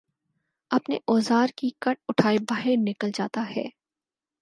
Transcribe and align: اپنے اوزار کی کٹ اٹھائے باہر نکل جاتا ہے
اپنے 0.71 0.95
اوزار 1.07 1.49
کی 1.57 1.69
کٹ 1.79 1.99
اٹھائے 2.07 2.37
باہر 2.49 2.75
نکل 2.79 3.11
جاتا 3.13 3.49
ہے 3.49 3.67